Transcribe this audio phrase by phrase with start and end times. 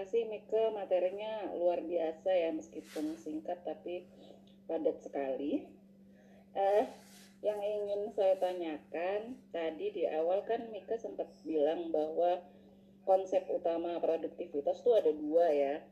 [0.00, 0.72] Kasih Mika.
[0.72, 4.08] Materinya luar biasa ya, meskipun singkat tapi
[4.64, 5.68] padat sekali.
[6.56, 6.88] Eh,
[7.44, 12.40] yang ingin saya tanyakan tadi di awal kan Mika sempat bilang bahwa
[13.04, 15.84] konsep utama produktivitas itu ada dua ya,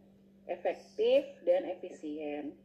[0.48, 2.56] efektif dan efisien.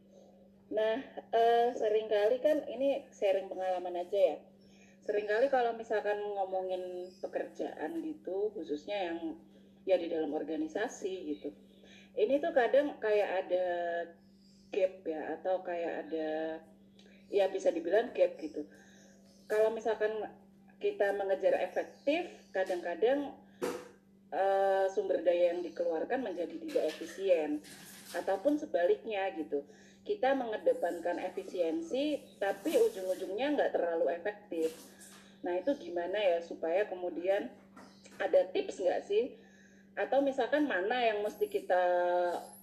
[0.72, 0.96] Nah,
[1.28, 4.36] eh, sering kali kan ini sharing pengalaman aja ya.
[5.04, 9.36] Seringkali kalau misalkan ngomongin pekerjaan gitu, khususnya yang
[9.84, 11.48] ya di dalam organisasi gitu.
[12.14, 13.66] Ini tuh kadang kayak ada
[14.74, 16.28] gap ya atau kayak ada
[17.30, 18.66] ya bisa dibilang gap gitu.
[19.48, 20.12] Kalau misalkan
[20.80, 23.32] kita mengejar efektif, kadang-kadang
[24.34, 27.62] uh, sumber daya yang dikeluarkan menjadi tidak efisien
[28.14, 29.62] ataupun sebaliknya gitu
[30.04, 34.74] kita mengedepankan efisiensi tapi ujung-ujungnya nggak terlalu efektif
[35.40, 37.48] nah itu gimana ya supaya kemudian
[38.20, 39.32] ada tips nggak sih
[39.94, 41.82] atau misalkan mana yang mesti kita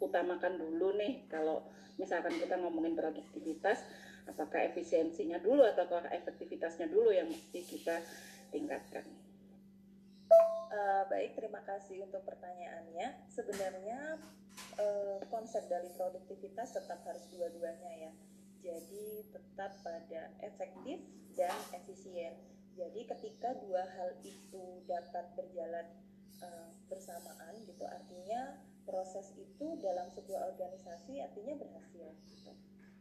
[0.04, 1.64] utamakan dulu nih kalau
[1.96, 3.84] misalkan kita ngomongin produktivitas
[4.28, 8.04] apakah efisiensinya dulu atau efektivitasnya dulu yang mesti kita
[8.52, 9.08] tingkatkan
[10.72, 13.28] Uh, baik, terima kasih untuk pertanyaannya.
[13.28, 14.16] Sebenarnya
[14.80, 18.12] uh, konsep dari produktivitas tetap harus dua-duanya ya.
[18.64, 21.04] Jadi tetap pada efektif
[21.36, 22.40] dan efisien.
[22.80, 25.92] Jadi ketika dua hal itu dapat berjalan
[26.42, 32.12] uh, bersamaan gitu, artinya proses itu dalam sebuah organisasi artinya berhasil.
[32.12, 32.52] Gitu.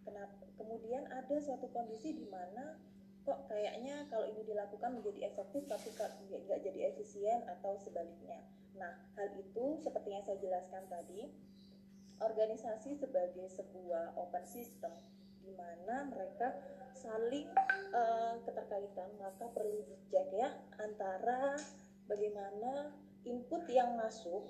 [0.04, 0.44] Kenapa?
[0.56, 2.76] Kemudian ada suatu kondisi di mana
[3.20, 8.40] kok kayaknya kalau ini dilakukan menjadi efektif tapi nggak jadi efisien atau sebaliknya.
[8.80, 11.28] Nah, hal itu seperti yang saya jelaskan tadi,
[12.20, 14.92] organisasi sebagai sebuah open system
[15.44, 16.56] di mana mereka
[16.96, 17.48] saling
[17.92, 20.48] uh, keterkaitan, maka perlu dicek ya
[20.80, 21.56] antara
[22.08, 22.92] bagaimana
[23.24, 24.48] input yang masuk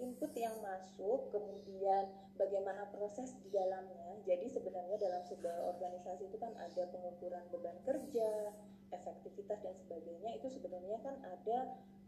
[0.00, 2.08] input yang masuk, kemudian
[2.40, 4.16] bagaimana proses di dalamnya.
[4.24, 8.56] Jadi sebenarnya dalam sebuah organisasi itu kan ada pengukuran beban kerja,
[8.90, 10.40] efektivitas dan sebagainya.
[10.40, 11.58] Itu sebenarnya kan ada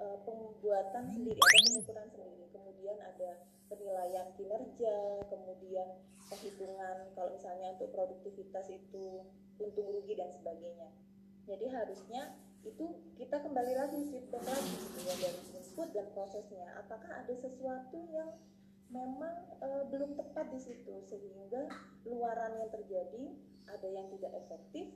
[0.00, 2.44] e, pembuatan sendiri, ada pengukuran sendiri.
[2.52, 3.30] Kemudian ada
[3.68, 4.96] penilaian kinerja,
[5.28, 5.88] kemudian
[6.32, 9.28] perhitungan kalau misalnya untuk produktivitas itu
[9.60, 10.88] untung rugi dan sebagainya.
[11.44, 12.32] Jadi harusnya
[12.62, 12.86] itu
[13.18, 16.66] kita kembali lagi feedback lagi gitu ya dari input dan prosesnya.
[16.78, 18.30] Apakah ada sesuatu yang
[18.92, 21.66] memang e, belum tepat di situ sehingga
[22.06, 23.24] luaran yang terjadi
[23.66, 24.92] ada yang tidak efektif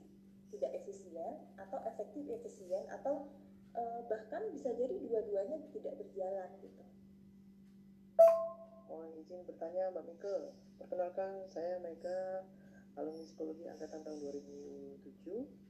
[0.53, 3.27] tidak efisien atau efektif efisien atau
[3.75, 6.83] e, bahkan bisa jadi dua-duanya tidak berjalan gitu?
[8.87, 10.35] Mohon izin bertanya Mbak Mika
[10.77, 12.45] Perkenalkan saya Mega
[12.95, 15.66] alumni psikologi angkatan tahun 2007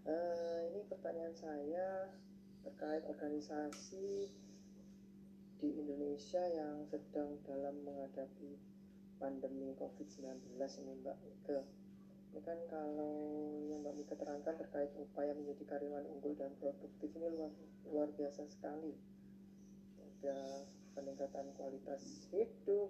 [0.00, 2.08] Uh, ini pertanyaan saya
[2.64, 4.32] terkait organisasi
[5.60, 8.56] di Indonesia yang sedang dalam menghadapi
[9.20, 11.60] pandemi COVID-19 ini Mbak Mika.
[12.32, 13.12] Ini kan kalau
[13.68, 17.52] yang Mbak Mika terangkan terkait upaya menjadi karyawan unggul dan produktif ini luar,
[17.84, 18.96] luar biasa sekali.
[20.00, 20.64] Ada
[20.96, 22.88] peningkatan kualitas hidup,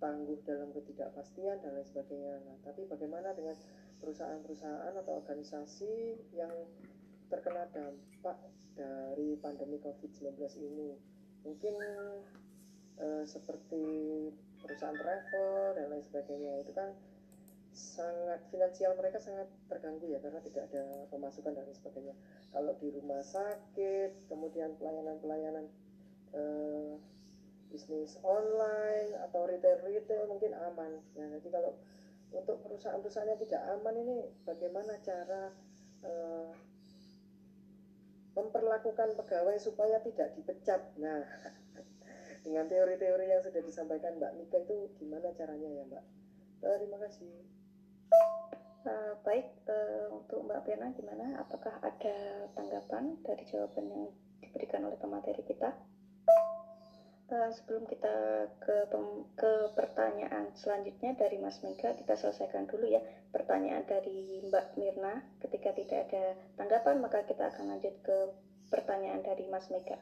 [0.00, 2.40] tangguh dalam ketidakpastian dan lain sebagainya.
[2.40, 3.56] Nah, tapi bagaimana dengan
[4.00, 6.52] perusahaan-perusahaan atau organisasi yang
[7.26, 8.38] terkena dampak
[8.76, 10.90] dari pandemi COVID-19 ini.
[11.42, 11.74] Mungkin
[13.00, 13.84] eh, seperti
[14.60, 16.92] perusahaan travel dan lain sebagainya itu kan
[17.76, 22.14] sangat finansial mereka sangat terganggu ya karena tidak ada pemasukan dan lain sebagainya.
[22.52, 25.68] Kalau di rumah sakit, kemudian pelayanan-pelayanan
[26.32, 26.96] eh,
[27.68, 30.96] bisnis online atau retail-retail mungkin aman.
[31.18, 31.76] Nah, jadi kalau
[32.36, 35.50] untuk perusahaan-perusahaan yang tidak aman ini bagaimana cara
[36.04, 36.52] uh,
[38.36, 40.80] memperlakukan pegawai supaya tidak dipecat.
[41.00, 41.24] Nah,
[42.44, 46.04] dengan teori-teori yang sudah disampaikan Mbak Mika itu gimana caranya ya Mbak?
[46.60, 47.32] Terima kasih.
[48.86, 51.42] Uh, baik uh, untuk Mbak Piana gimana?
[51.42, 52.16] Apakah ada
[52.54, 54.04] tanggapan dari jawaban yang
[54.44, 55.74] diberikan oleh pemateri kita?
[57.26, 58.86] Uh, sebelum kita ke
[59.34, 63.02] ke pertanyaan selanjutnya dari Mas Mega, kita selesaikan dulu ya
[63.34, 65.26] pertanyaan dari Mbak Mirna.
[65.42, 68.30] Ketika tidak ada tanggapan, maka kita akan lanjut ke
[68.70, 69.98] pertanyaan dari Mas Mega.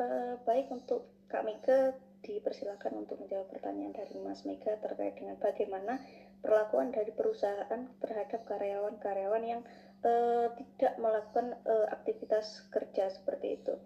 [0.00, 1.92] Uh, baik untuk Kak Mega,
[2.24, 6.00] dipersilakan untuk menjawab pertanyaan dari Mas Mega terkait dengan bagaimana
[6.40, 9.60] perlakuan dari perusahaan terhadap karyawan-karyawan yang
[10.00, 11.60] uh, tidak melakukan
[11.92, 13.76] aktivitas kerja seperti itu.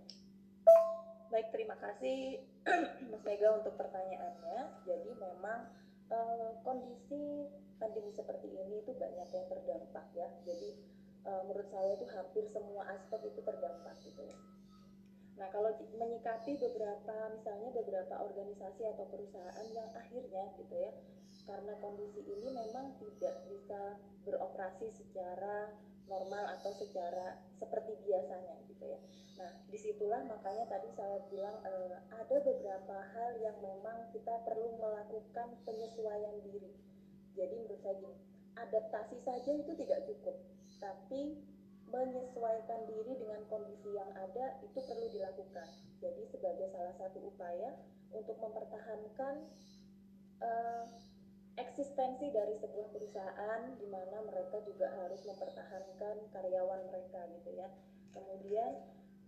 [1.29, 2.41] Baik, terima kasih
[3.13, 4.81] Mas Mega untuk pertanyaannya.
[4.89, 5.61] Jadi memang
[6.09, 7.45] uh, kondisi
[7.77, 10.25] pandemi seperti ini itu banyak yang terdampak ya.
[10.49, 10.73] Jadi
[11.29, 14.37] uh, menurut saya itu hampir semua aspek itu terdampak gitu ya.
[15.37, 15.69] Nah, kalau
[16.01, 20.97] menyikapi beberapa misalnya beberapa organisasi atau perusahaan yang akhirnya gitu ya,
[21.45, 25.77] karena kondisi ini memang tidak bisa beroperasi secara
[26.09, 29.01] normal atau secara seperti biasanya gitu ya.
[29.39, 31.73] Nah, di situlah makanya tadi saya bilang e,
[32.11, 36.75] ada beberapa hal yang memang kita perlu melakukan penyesuaian diri.
[37.39, 38.19] Jadi menurut saya gini,
[38.59, 40.37] adaptasi saja itu tidak cukup,
[40.83, 41.39] tapi
[41.89, 45.69] menyesuaikan diri dengan kondisi yang ada itu perlu dilakukan.
[46.03, 47.79] Jadi sebagai salah satu upaya
[48.13, 49.35] untuk mempertahankan
[50.43, 50.85] uh,
[51.59, 57.69] eksistensi dari sebuah perusahaan di mana mereka juga harus mempertahankan karyawan mereka gitu ya.
[58.15, 58.73] Kemudian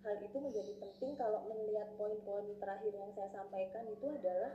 [0.07, 4.53] hal itu menjadi penting kalau melihat poin-poin terakhir yang saya sampaikan itu adalah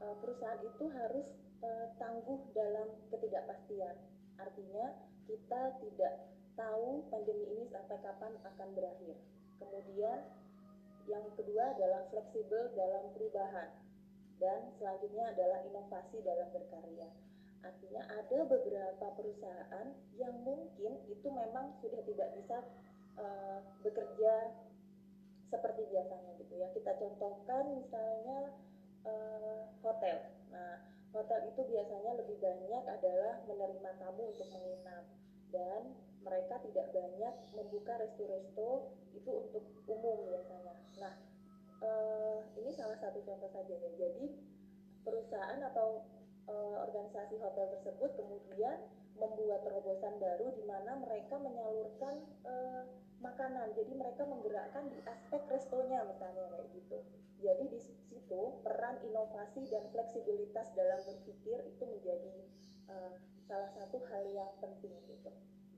[0.00, 1.26] uh, perusahaan itu harus
[1.60, 3.94] uh, tangguh dalam ketidakpastian.
[4.40, 4.96] Artinya
[5.28, 6.14] kita tidak
[6.56, 9.16] tahu pandemi ini sampai kapan akan berakhir.
[9.60, 10.18] Kemudian
[11.04, 13.83] yang kedua adalah fleksibel dalam perubahan
[14.42, 17.08] dan selanjutnya adalah inovasi dalam berkarya.
[17.64, 19.86] Artinya ada beberapa perusahaan
[20.20, 22.58] yang mungkin itu memang sudah tidak bisa
[23.16, 24.52] uh, bekerja
[25.48, 26.68] seperti biasanya gitu ya.
[26.76, 28.52] Kita contohkan misalnya
[29.08, 30.28] uh, hotel.
[30.52, 30.76] Nah,
[31.16, 35.04] hotel itu biasanya lebih banyak adalah menerima tamu untuk menginap
[35.54, 35.82] dan
[36.24, 40.74] mereka tidak banyak membuka resto-resto itu untuk umum biasanya.
[40.98, 41.14] Nah,
[41.84, 43.90] eh, ini salah satu contoh saja ya.
[44.00, 44.24] Jadi
[45.04, 46.08] perusahaan atau
[46.48, 48.80] eh, organisasi hotel tersebut kemudian
[49.14, 52.82] membuat terobosan baru di mana mereka menyalurkan eh,
[53.20, 53.72] makanan.
[53.76, 56.98] Jadi mereka menggerakkan di aspek restonya misalnya kayak gitu.
[57.44, 62.36] Jadi di situ peran inovasi dan fleksibilitas dalam berpikir itu menjadi
[62.88, 63.12] uh,
[63.44, 65.28] salah satu hal yang penting gitu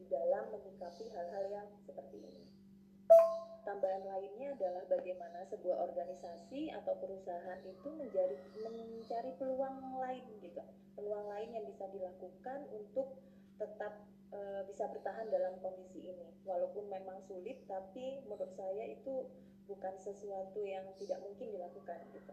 [0.06, 2.55] dalam menyikapi hal-hal yang seperti ini.
[3.66, 10.62] Tambahan lainnya adalah bagaimana sebuah organisasi atau perusahaan itu mencari mencari peluang lain gitu,
[10.94, 13.18] peluang lain yang bisa dilakukan untuk
[13.58, 14.38] tetap e,
[14.70, 16.30] bisa bertahan dalam kondisi ini.
[16.46, 19.26] Walaupun memang sulit, tapi menurut saya itu
[19.66, 22.32] bukan sesuatu yang tidak mungkin dilakukan gitu.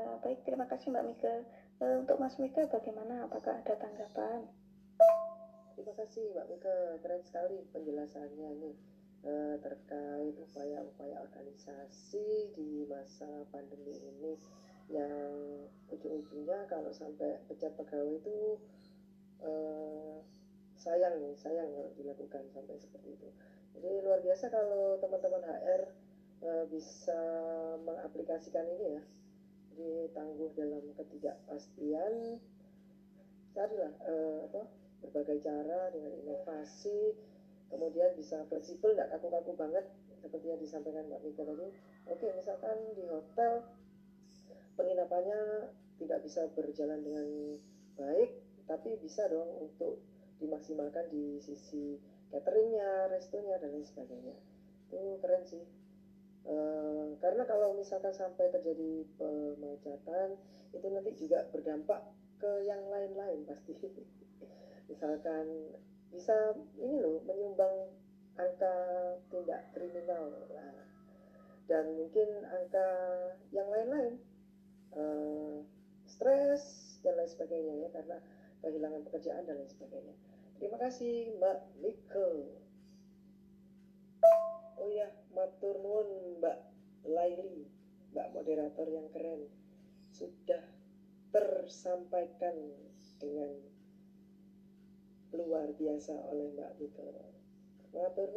[0.00, 1.34] Uh, baik, terima kasih Mbak Mika.
[1.76, 3.28] Uh, untuk Mas Mika, bagaimana?
[3.28, 4.48] Apakah ada tanggapan?
[5.76, 8.76] Terima kasih Mbak Mika, keren sekali penjelasannya nih
[9.24, 14.32] eh, terkait upaya-upaya organisasi di masa pandemi ini
[14.90, 18.58] yang ujung-ujungnya kalau sampai pecat pegawai itu
[19.44, 20.18] eh,
[20.80, 23.28] sayang nih, sayang kalau dilakukan sampai seperti itu.
[23.76, 25.82] Jadi luar biasa kalau teman-teman HR
[26.42, 27.20] eh, bisa
[27.84, 29.02] mengaplikasikan ini ya.
[29.70, 32.40] Jadi tangguh dalam ketidakpastian
[33.54, 34.62] carilah eh, apa
[35.00, 37.16] berbagai cara dengan inovasi
[37.70, 39.86] kemudian bisa fleksibel nggak kaku-kaku banget
[40.20, 41.68] seperti yang disampaikan Mbak Mika tadi.
[42.10, 43.64] Oke misalkan di hotel
[44.76, 47.26] penginapannya tidak bisa berjalan dengan
[47.96, 48.30] baik
[48.68, 49.98] tapi bisa dong untuk
[50.40, 52.00] dimaksimalkan di sisi
[52.32, 54.36] cateringnya, restonya dan lain sebagainya.
[54.88, 55.64] Itu keren sih.
[56.46, 56.56] E,
[57.20, 60.40] karena kalau misalkan sampai terjadi pemecatan
[60.72, 62.00] itu nanti juga berdampak
[62.40, 63.76] ke yang lain-lain pasti.
[64.90, 65.46] Misalkan
[66.10, 66.34] bisa
[66.78, 67.94] ini loh menyumbang
[68.34, 68.74] angka
[69.30, 70.82] tindak kriminal nah,
[71.70, 72.88] dan mungkin angka
[73.54, 74.18] yang lain-lain
[74.94, 75.62] uh,
[76.06, 78.18] stres dan lain sebagainya ya karena
[78.60, 80.14] kehilangan pekerjaan dan lain sebagainya.
[80.60, 82.28] Terima kasih Mbak Miko
[84.80, 86.58] oh ya matur nuwun Mbak
[87.08, 87.68] Laili
[88.12, 89.46] Mbak moderator yang keren.
[90.10, 90.64] Sudah
[91.30, 92.56] tersampaikan
[93.22, 93.54] dengan
[95.34, 97.04] luar biasa oleh Mbak Mika.
[97.90, 98.30] Matur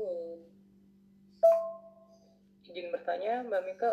[2.73, 3.91] Izin bertanya Mbak Mika,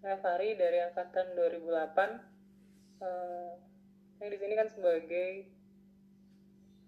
[0.00, 3.04] saya Fari dari angkatan 2008.
[3.04, 3.52] Uh,
[4.16, 5.48] saya di sini kan sebagai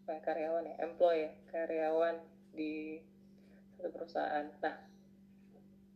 [0.04, 2.16] apa, karyawan ya, employee ya, karyawan
[2.56, 3.00] di
[3.76, 4.48] satu perusahaan.
[4.60, 4.76] Nah,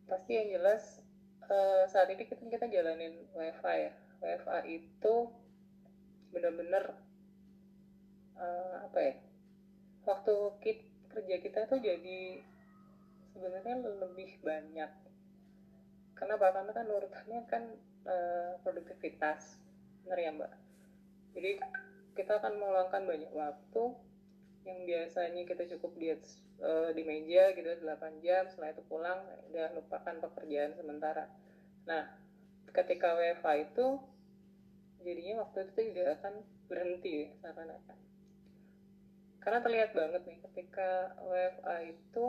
[0.09, 1.01] pasti yang jelas
[1.49, 3.93] uh, saat ini kita kita jalanin WFA ya.
[4.21, 5.15] WFA itu
[6.37, 7.06] benar-benar
[8.37, 9.15] uh, apa ya
[10.07, 12.45] waktu kita, kerja kita tuh jadi
[13.35, 14.91] sebenarnya lebih banyak.
[16.17, 16.53] Kenapa?
[16.53, 17.63] Karena kan urutannya kan
[18.09, 19.61] uh, produktivitas.
[20.05, 20.53] Benar ya mbak?
[21.37, 21.61] Jadi
[22.17, 23.85] kita akan meluangkan banyak waktu
[24.65, 26.09] yang biasanya kita cukup di
[26.65, 29.21] uh, di meja gitu 8 jam setelah itu pulang
[29.53, 31.29] udah lupakan pekerjaan sementara.
[31.85, 32.09] Nah
[32.73, 34.01] ketika WFA itu
[35.05, 36.35] jadinya waktu itu tidak akan
[36.67, 37.99] berhenti seakan-akan
[39.47, 42.27] karena terlihat banget nih ketika WFA itu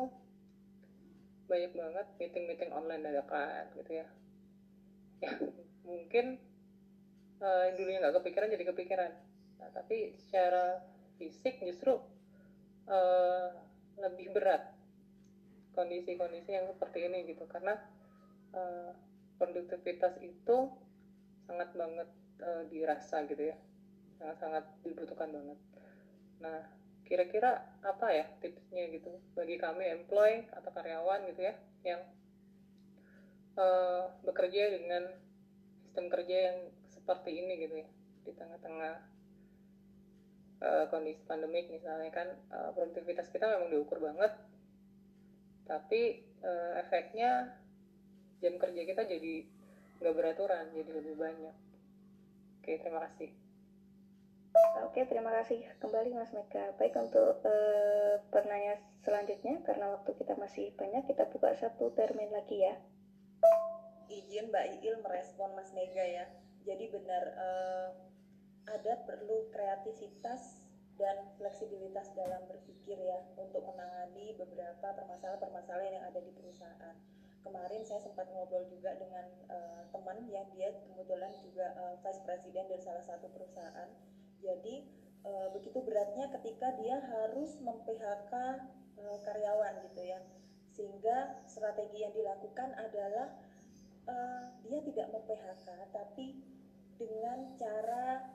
[1.50, 4.08] banyak banget meeting-meeting online dadakan gitu ya.
[5.26, 5.34] Ya
[5.82, 6.38] mungkin
[7.42, 9.12] uh, dulunya nggak kepikiran jadi kepikiran.
[9.58, 10.78] Nah, tapi secara
[11.18, 11.98] fisik justru
[12.86, 13.50] uh,
[13.98, 14.78] lebih berat
[15.74, 17.50] kondisi-kondisi yang seperti ini gitu.
[17.50, 17.82] Karena
[18.54, 18.94] uh,
[19.42, 20.70] produktivitas itu
[21.50, 22.14] sangat banget
[22.46, 23.58] uh, dirasa gitu ya.
[24.22, 25.58] Sangat-sangat dibutuhkan banget.
[26.46, 26.77] Nah
[27.08, 29.10] kira-kira apa ya tipsnya gitu?
[29.34, 31.54] Bagi kami employee atau karyawan gitu ya
[31.88, 32.02] yang
[33.56, 35.08] uh, bekerja dengan
[35.82, 36.58] sistem kerja yang
[36.92, 37.88] seperti ini gitu ya.
[38.28, 38.94] Di tengah-tengah
[40.62, 44.36] uh, kondisi pandemik misalnya kan uh, produktivitas kita memang diukur banget.
[45.64, 47.56] Tapi uh, efeknya
[48.44, 49.48] jam kerja kita jadi
[50.04, 51.56] nggak beraturan jadi lebih banyak.
[52.62, 53.47] Oke terima kasih
[54.88, 56.74] Oke, terima kasih kembali Mas Mega.
[56.82, 62.66] Baik untuk uh, pertanyaan selanjutnya, karena waktu kita masih banyak, kita buka satu termin lagi
[62.66, 62.74] ya.
[64.10, 66.26] Izin Mbak Iil merespon Mas Mega ya.
[66.66, 67.90] Jadi benar uh,
[68.66, 70.66] ada perlu kreativitas
[70.98, 76.98] dan fleksibilitas dalam berpikir ya untuk menangani beberapa permasalahan-permasalahan yang ada di perusahaan.
[77.46, 82.66] Kemarin saya sempat ngobrol juga dengan uh, teman yang dia kebetulan juga uh, vice president
[82.66, 84.76] dari salah satu perusahaan jadi
[85.26, 88.34] e, begitu beratnya ketika dia harus mem-PHK
[88.98, 90.20] e, karyawan gitu ya.
[90.74, 93.34] Sehingga strategi yang dilakukan adalah
[94.06, 94.16] e,
[94.68, 96.42] dia tidak mem-PHK tapi
[96.98, 98.26] dengan cara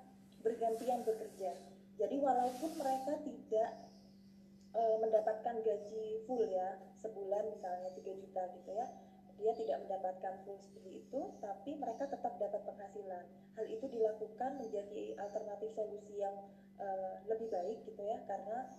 [0.43, 1.55] bergantian bekerja.
[1.99, 3.71] Jadi walaupun mereka tidak
[4.75, 8.87] e, mendapatkan gaji full ya, sebulan misalnya 3 juta gitu ya,
[9.43, 13.27] dia tidak mendapatkan full seperti itu, tapi mereka tetap dapat penghasilan.
[13.59, 16.47] Hal itu dilakukan menjadi alternatif solusi yang
[16.79, 18.71] uh, lebih baik gitu ya, karena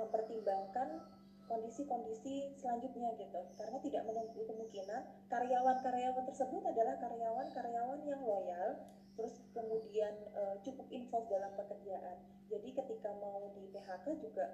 [0.00, 1.04] mempertimbangkan
[1.44, 3.40] kondisi-kondisi selanjutnya gitu.
[3.60, 8.80] Karena tidak menutup kemungkinan karyawan-karyawan tersebut adalah karyawan-karyawan yang loyal,
[9.20, 12.16] terus kemudian uh, cukup involved dalam pekerjaan.
[12.48, 14.46] Jadi ketika mau di PHK juga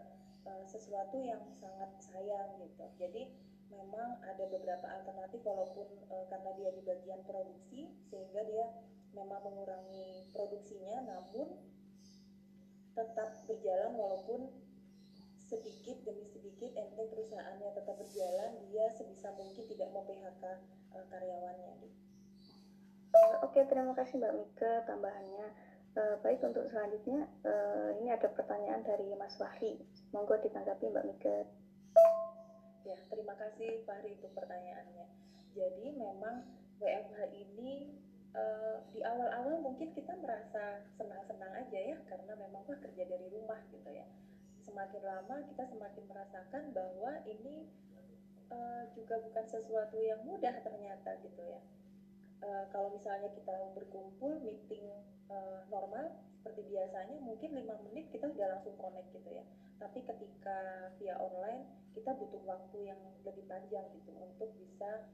[0.42, 2.84] uh, sesuatu yang sangat sayang gitu.
[2.98, 3.30] Jadi
[3.70, 8.66] memang ada beberapa alternatif walaupun e, karena dia di bagian produksi sehingga dia
[9.14, 11.56] memang mengurangi produksinya namun
[12.96, 14.49] tetap berjalan walaupun
[15.46, 20.44] sedikit demi sedikit ente perusahaannya tetap berjalan dia sebisa mungkin tidak mau PHK
[20.94, 21.96] e, karyawannya gitu.
[23.46, 25.46] Oke terima kasih Mbak Mika tambahannya.
[25.96, 27.52] E, baik untuk selanjutnya e,
[28.02, 29.80] ini ada pertanyaan dari Mas Wahri
[30.11, 31.37] monggo ditanggapi Mbak Mika
[32.86, 35.10] Ya, terima kasih Fahri untuk pertanyaannya.
[35.58, 36.46] Jadi memang
[36.78, 37.90] WFH ini
[38.30, 43.58] uh, di awal-awal mungkin kita merasa senang-senang aja ya karena memang wah kerja dari rumah
[43.74, 44.06] gitu ya.
[44.62, 47.66] Semakin lama kita semakin merasakan bahwa ini
[48.54, 51.58] uh, juga bukan sesuatu yang mudah ternyata gitu ya.
[52.44, 54.92] Uh, kalau misalnya kita berkumpul meeting
[55.32, 59.44] uh, normal seperti biasanya mungkin lima menit kita udah langsung connect gitu ya.
[59.80, 61.66] Tapi ketika via online
[61.96, 65.10] kita butuh waktu yang lebih panjang gitu untuk bisa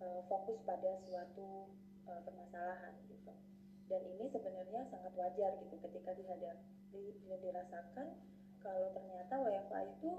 [0.00, 1.74] uh, fokus pada suatu
[2.06, 3.34] uh, permasalahan gitu.
[3.90, 8.08] Dan ini sebenarnya sangat wajar gitu ketika dihadapi dan dirasakan
[8.62, 10.10] kalau ternyata WFA itu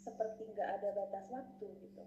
[0.00, 2.04] seperti nggak ada batas waktu gitu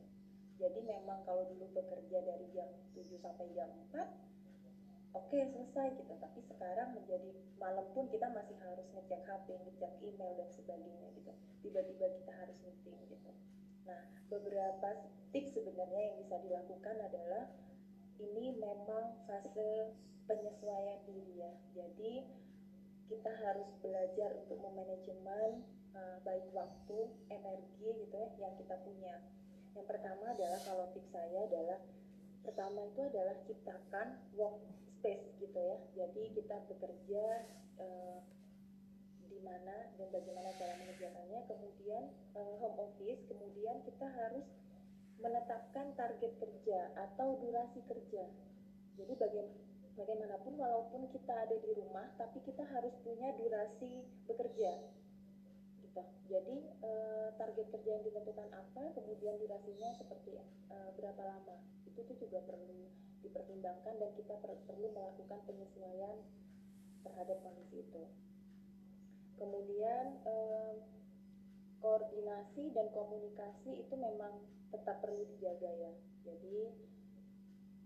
[0.62, 6.13] jadi memang kalau dulu bekerja dari jam 7 sampai jam 4 oke okay, selesai gitu.
[6.22, 11.34] Tapi sekarang menjadi malam pun kita masih harus ngecek HP ngecek email dan sebagainya gitu.
[11.65, 13.32] Tiba-tiba kita harus meeting gitu.
[13.89, 14.89] Nah beberapa
[15.34, 17.44] tips sebenarnya yang bisa dilakukan adalah
[18.22, 19.98] ini memang fase
[20.30, 21.51] penyesuaian diri ya.
[21.74, 22.22] Jadi
[23.10, 25.65] kita harus belajar untuk memanajemen
[25.98, 29.20] uh, baik waktu energi gitu ya yang kita punya
[29.75, 31.80] yang pertama adalah kalau tips saya adalah
[32.42, 34.60] pertama itu adalah ciptakan work
[35.00, 35.78] space gitu ya.
[35.96, 37.25] Jadi kita bekerja
[37.80, 38.20] uh,
[39.32, 41.40] di mana dan bagaimana cara mengerjakannya.
[41.48, 42.04] Kemudian
[42.36, 44.46] uh, home office kemudian kita harus
[45.22, 48.25] menetapkan target kerja atau durasi kerja.
[49.00, 54.80] Jadi bagaimana bagaimanapun walaupun kita ada di rumah tapi kita harus punya durasi bekerja
[55.92, 56.92] gitu jadi e,
[57.36, 60.40] target kerja yang ditentukan apa kemudian durasinya seperti
[60.72, 62.88] e, berapa lama itu tuh juga perlu
[63.22, 66.18] dipertimbangkan dan kita per perlu melakukan penyesuaian
[67.06, 68.04] terhadap kondisi itu.
[69.38, 70.74] Kemudian eh,
[71.82, 75.94] koordinasi dan komunikasi itu memang tetap perlu dijaga ya.
[76.26, 76.70] Jadi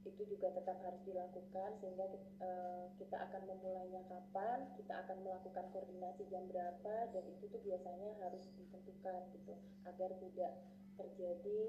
[0.05, 2.05] itu juga tetap harus dilakukan sehingga
[2.39, 8.13] uh, kita akan memulainya kapan, kita akan melakukan koordinasi jam berapa dan itu tuh biasanya
[8.21, 9.53] harus ditentukan gitu
[9.89, 10.51] agar tidak
[10.95, 11.61] terjadi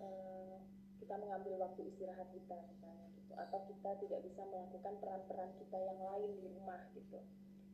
[0.00, 0.56] uh,
[0.96, 6.00] kita mengambil waktu istirahat kita misalnya gitu atau kita tidak bisa melakukan peran-peran kita yang
[6.00, 7.20] lain di rumah gitu.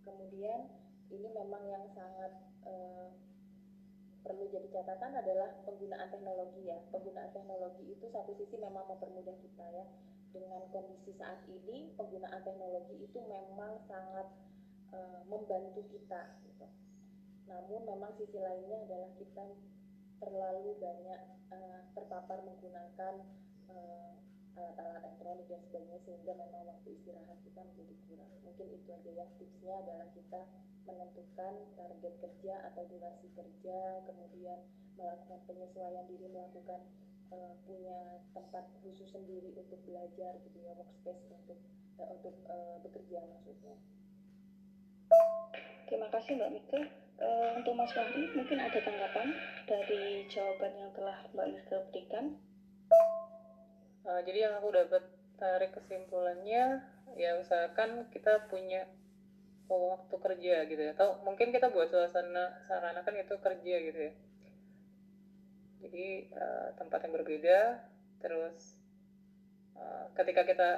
[0.03, 0.67] Kemudian
[1.15, 2.33] ini memang yang sangat
[2.67, 3.15] uh,
[4.21, 6.79] perlu jadi catatan adalah penggunaan teknologi ya.
[6.93, 9.85] Penggunaan teknologi itu satu sisi memang mempermudah kita ya.
[10.31, 14.29] Dengan kondisi saat ini penggunaan teknologi itu memang sangat
[14.95, 16.67] uh, membantu kita gitu.
[17.51, 19.47] Namun memang sisi lainnya adalah kita
[20.21, 23.15] terlalu banyak uh, terpapar menggunakan
[23.73, 24.13] uh,
[24.61, 28.31] alat-alat elektronik dan sebagainya sehingga memang waktu istirahat kita menjadi kurang.
[28.45, 30.41] Mungkin itu aja ya tipsnya adalah kita
[30.85, 34.59] menentukan target kerja atau durasi kerja, kemudian
[34.97, 36.81] melakukan penyesuaian diri, melakukan
[37.33, 41.59] uh, punya tempat khusus sendiri untuk belajar gitu ya, workspace untuk
[42.01, 43.75] uh, untuk uh, bekerja maksudnya.
[45.89, 46.83] Terima kasih Mbak Mika.
[47.21, 49.37] Uh, untuk Mas Fahri, mungkin ada tanggapan
[49.69, 52.41] dari jawaban yang telah Mbak Mika berikan?
[54.01, 55.05] Uh, jadi yang aku dapat
[55.37, 56.81] tarik kesimpulannya,
[57.17, 58.89] ya usahakan kita punya
[59.71, 60.93] waktu kerja gitu ya.
[60.97, 64.13] Atau mungkin kita buat suasana sarana kan itu kerja gitu ya.
[65.81, 67.61] Jadi uh, tempat yang berbeda,
[68.21, 68.77] terus
[69.77, 70.71] uh, ketika kita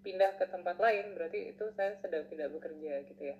[0.00, 3.36] pindah ke tempat lain, berarti itu saya sedang tidak bekerja gitu ya.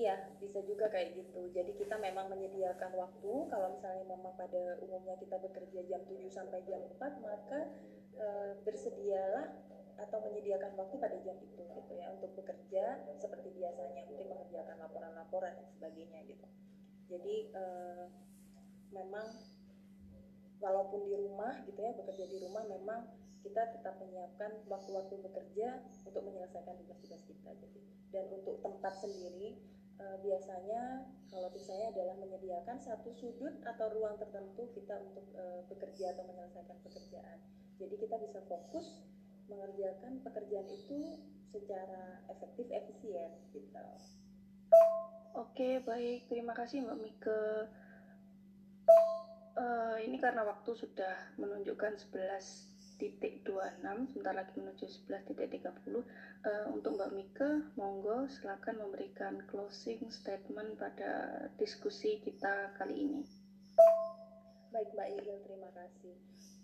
[0.00, 1.40] Iya, bisa juga kayak gitu.
[1.56, 6.64] Jadi kita memang menyediakan waktu, kalau misalnya memang pada umumnya kita bekerja jam 7 sampai
[6.64, 7.60] jam 4, maka
[8.16, 8.26] e,
[8.64, 9.46] bersedialah
[10.00, 12.84] atau menyediakan waktu pada jam itu gitu ya untuk bekerja
[13.20, 16.46] seperti biasanya, mungkin mengerjakan laporan-laporan dan sebagainya gitu.
[17.12, 17.64] Jadi e,
[18.96, 19.26] memang
[20.64, 23.04] walaupun di rumah gitu ya, bekerja di rumah memang
[23.44, 25.68] kita tetap menyiapkan waktu-waktu bekerja
[26.08, 27.50] untuk menyelesaikan tugas-tugas kita.
[27.56, 27.80] Jadi
[28.12, 29.56] dan untuk tempat sendiri
[30.00, 36.16] uh, biasanya kalau saya adalah menyediakan satu sudut atau ruang tertentu kita untuk uh, bekerja
[36.16, 37.38] atau menyelesaikan pekerjaan.
[37.78, 39.04] Jadi kita bisa fokus
[39.46, 43.82] mengerjakan pekerjaan itu secara efektif efisien gitu.
[45.34, 47.42] Oke baik terima kasih Mbak Mika.
[49.60, 52.69] Uh, ini karena waktu sudah menunjukkan 11
[53.00, 56.04] titik 26 sebentar lagi menuju 11 titik 30 uh,
[56.68, 63.24] untuk Mbak Mika monggo silakan memberikan closing statement pada diskusi kita kali ini.
[64.68, 66.14] Baik Mbak Iril terima kasih.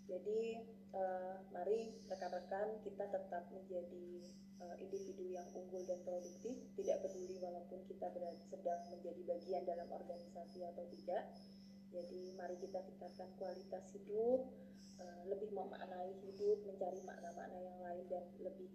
[0.05, 0.61] Jadi
[0.93, 4.07] uh, mari rekan-rekan kita tetap menjadi
[4.61, 8.07] uh, individu yang unggul dan produktif tidak peduli walaupun kita
[8.47, 11.33] sedang menjadi bagian dalam organisasi atau tidak
[11.97, 14.45] jadi mari kita tingkatkan kualitas hidup
[14.97, 18.65] Eh, lebih memaknai hidup, mencari makna-makna yang lain dan lebih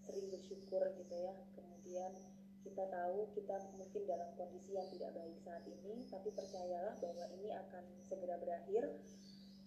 [0.00, 1.36] sering bersyukur gitu ya.
[1.52, 2.16] Kemudian
[2.64, 7.52] kita tahu kita mungkin dalam kondisi yang tidak baik saat ini, tapi percayalah bahwa ini
[7.52, 8.88] akan segera berakhir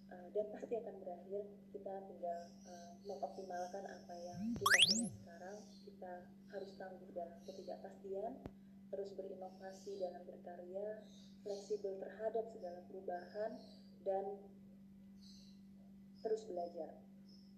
[0.10, 1.46] uh, dan pasti akan berakhir.
[1.78, 2.40] Kita tinggal
[2.74, 5.58] uh, mengoptimalkan apa yang kita punya sekarang.
[5.86, 6.14] Kita
[6.58, 8.34] harus tangguh dalam ketidakpastian,
[8.90, 11.06] terus berinovasi dalam berkarya,
[11.44, 13.52] fleksibel terhadap segala perubahan
[14.04, 14.26] dan
[16.20, 17.00] terus belajar.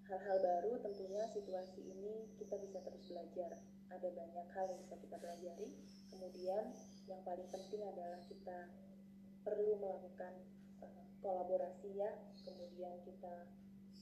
[0.06, 3.58] Hal-hal baru tentunya situasi ini kita bisa terus belajar.
[3.91, 5.70] Ada banyak hal yang bisa kita pelajari.
[6.12, 6.63] Kemudian
[7.08, 8.60] yang paling penting adalah kita
[9.48, 10.34] perlu melakukan
[10.84, 12.12] uh, kolaborasi ya.
[12.44, 13.48] Kemudian kita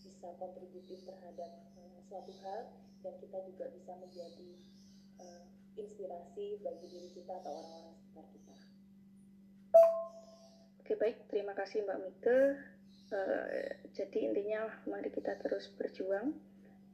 [0.02, 2.74] bisa kontributif terhadap uh, suatu hal
[3.06, 4.52] dan kita juga bisa menjadi
[5.22, 5.46] uh,
[5.78, 8.69] inspirasi bagi diri kita atau orang-orang sekitar kita.
[10.80, 12.40] Oke baik, terima kasih Mbak Mika.
[13.10, 16.34] Uh, jadi intinya mari kita terus berjuang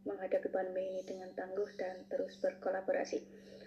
[0.06, 3.20] menghadapi pandemi ini dengan tangguh dan terus berkolaborasi.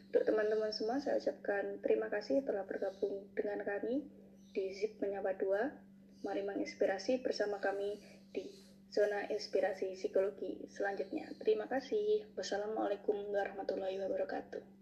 [0.08, 4.08] Untuk teman-teman semua saya ucapkan terima kasih telah bergabung dengan kami
[4.56, 6.24] di ZIP Menyapa 2.
[6.24, 8.00] Mari menginspirasi bersama kami
[8.32, 8.48] di
[8.88, 11.28] zona inspirasi psikologi selanjutnya.
[11.36, 12.24] Terima kasih.
[12.32, 14.77] Wassalamualaikum warahmatullahi wabarakatuh.